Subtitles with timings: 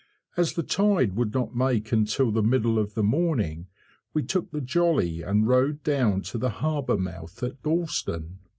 [0.35, 3.67] As the tide would not make until the middle of the morning,
[4.15, 8.39] we took the jolly and rowed down to the harbour mouth at Gorleston.